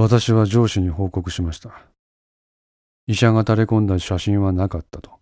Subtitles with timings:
[0.00, 1.72] 私は上司に報告しました。
[3.08, 5.18] 医者が垂れ込んだ写真はなかったと。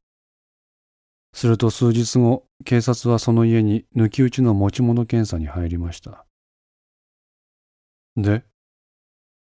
[1.33, 6.27] すると数日後、警察はその家に抜き打ちの持ち物検査に入りました。
[8.19, 8.45] で、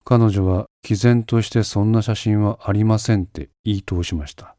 [0.04, 4.56] 彼女は毅然としてそんな写真はありませんって言い通しました。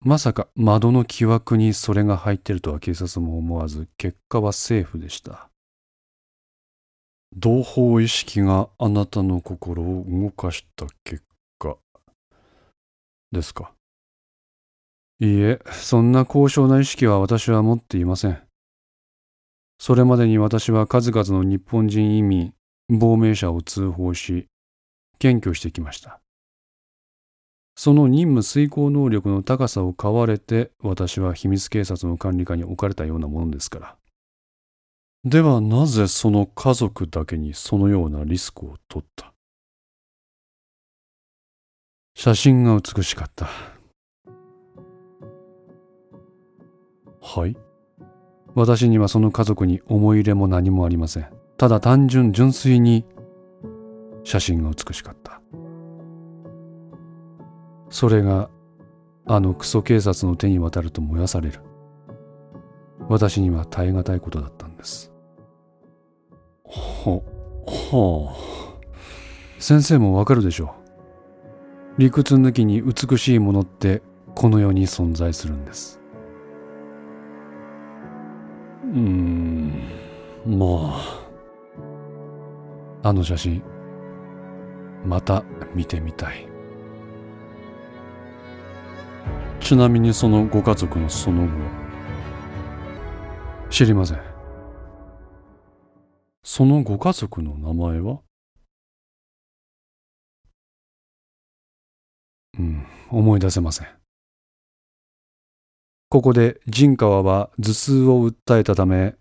[0.00, 5.50] まさか窓の木枠にそれが入ってるとは警察も思わず、結果はセーフでした。
[7.38, 11.22] 同胞意識があなたの心を動かした結
[11.58, 11.76] 果
[13.30, 13.72] ですか。
[15.20, 18.42] いいえ、そんな高尚な意識は私は持っていません。
[19.78, 22.54] それまでに私は数々の日本人移民、
[22.88, 24.46] 亡命者を通報し、
[25.18, 26.20] 検挙してきました。
[27.74, 33.96] その任務遂行能力の高さを買われて、私は秘密警察の管理下に置かれたようなものですから。
[35.26, 39.32] ではなぜその家族だけにそのようなリスクを取った？
[42.14, 43.48] 写真が美しかった。
[47.20, 47.56] はい？
[48.54, 51.28] 私にはその家族に思い入れも何もありません。
[51.58, 53.04] ただ単純純粋に
[54.22, 55.40] 写真が美しかった。
[57.90, 58.48] それが
[59.26, 61.58] あのクソ警察の手に渡ると燃やされる。
[63.08, 65.12] 私には耐え難いことだったんです。
[67.10, 67.22] は、
[67.66, 68.56] はあ。
[69.58, 70.68] 先生もわかるでしょう。
[71.98, 74.02] 理屈抜きに美しいものって
[74.34, 76.00] この世に存在するんです。
[78.84, 79.82] うーん、
[80.46, 81.26] まあ。
[83.02, 83.62] あの写真、
[85.04, 86.48] また見てみたい。
[89.60, 91.52] ちなみにそのご家族のその後
[93.70, 94.35] 知りません。
[96.56, 98.20] そのご家族の名前は？
[102.58, 103.88] うん、思い出せません。
[106.08, 109.16] ここで陣川は頭痛を訴えたため、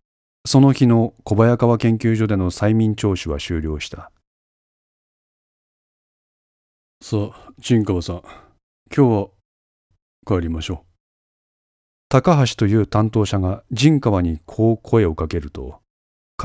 [0.45, 4.13] その日の小早川研究所での催眠聴取は終了した。
[7.01, 8.22] さあ、陣川さん、
[8.95, 9.29] 今日
[10.25, 10.88] は帰りましょう。
[12.07, 15.81] 高橋という担当者が陣川にこう声をかけると、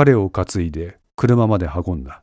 [0.03, 2.23] 彼を担いで車まで運んだ。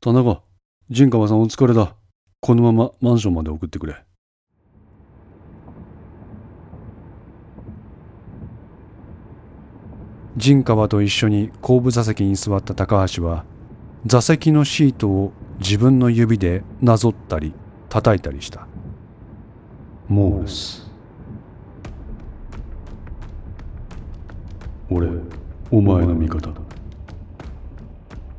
[0.00, 0.40] 田中、
[0.88, 1.94] 陣川さんお疲れだ。
[2.40, 4.02] このままマンションまで送ってくれ。
[10.38, 13.44] 陣川と一緒に後部座席に座った高橋は
[14.06, 17.52] 座席のシートを自分の指でなぞったり
[17.90, 18.66] 叩いたりした
[20.08, 20.91] モールス
[24.92, 25.08] 俺
[25.70, 26.50] お前の味方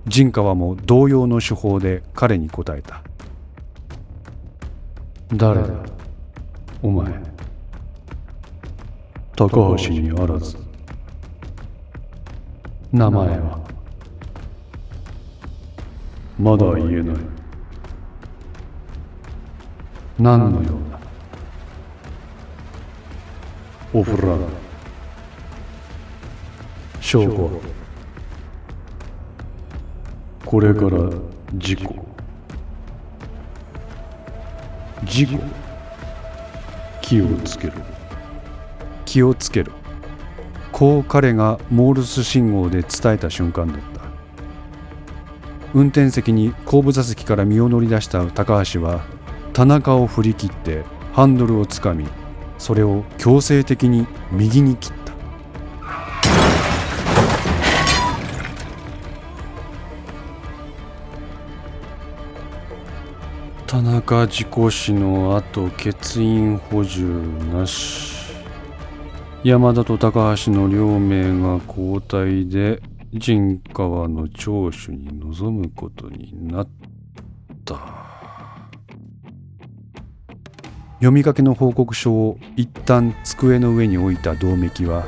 [0.05, 3.01] 陣川も同様の手法で彼に答えた。
[5.33, 5.69] 誰だ？
[6.83, 7.11] お前。
[9.35, 10.57] 高橋にあらず。
[12.91, 13.59] 名前は？
[16.37, 17.15] まだ言えない。
[20.19, 20.99] 何のような
[23.93, 24.62] オフラー
[27.03, 27.61] 証拠
[30.45, 31.09] これから
[31.55, 31.93] 事故。
[35.03, 35.39] 事故。
[37.01, 37.73] 気をつけろ。
[39.03, 39.73] 気をつけろ。
[40.71, 44.01] こう彼がモールス信号で伝えた瞬間だった。
[45.73, 49.03] 運転席に後部座席から身を乗り出した高橋は
[49.51, 52.07] 田中を振り切ってハンドルをつかみ
[52.57, 55.02] それを強制的に右に切った。
[63.73, 67.07] 田中事故死の後欠員補充
[67.51, 68.31] なし。
[69.43, 72.83] 山田と高橋の両名が交代で
[73.15, 76.67] 陣川の聴取に臨むことになっ
[77.65, 77.79] た。
[80.97, 85.07] 読みかけの報告書を一旦机の上に置いた銅めきは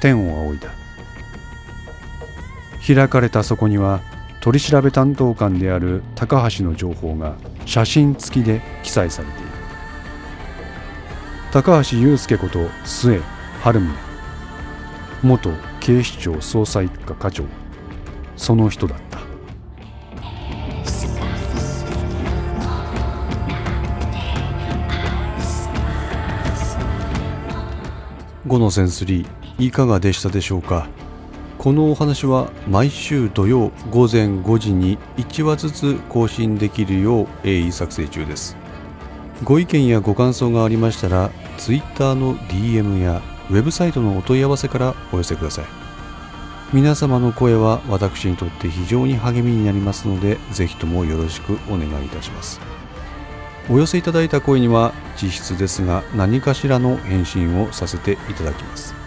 [0.00, 0.68] 天を仰いだ。
[2.86, 4.02] 開かれたそこには
[4.42, 7.36] 取り調べ担当官である高橋の情報が。
[7.64, 9.48] 写真付きで記載されている。
[11.52, 13.20] 高橋祐介こと末
[13.62, 13.94] 晴宗。
[15.22, 15.50] 元
[15.80, 17.44] 警視庁捜査一課課長。
[18.36, 19.20] その人だった。
[28.46, 30.88] 5のセンスリーいかがでしたでしょうか？
[31.62, 38.56] このお話は毎週土曜午前5時に1話ずつ更新できるよう鋭意作成中です。
[39.44, 45.64] ご意見やご感想がありましたら Twitter の DM やウェブサイトのお問い合わせからお寄せください。
[46.72, 52.60] 皆様の声は私にとって非常に励みになりますのでぜひともよろしくお願いいたします。
[53.70, 59.00] お寄せいただいた声には実質ですが何かしらの返信をさせていただきます。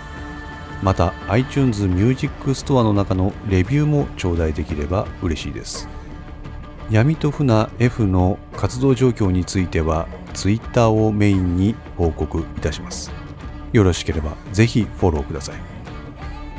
[0.81, 5.87] また iTunes Music Store の中のレビューも頂戴できれば嬉しいです。
[6.89, 13.11] 闇と船 F の活動状況については Twitter をメインに報告いたします。
[13.73, 15.55] よろしければぜひフォローください。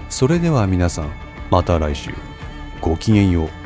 [0.09, 1.13] それでは皆さん
[1.51, 2.11] また来週。
[2.81, 3.66] ごきげんよう。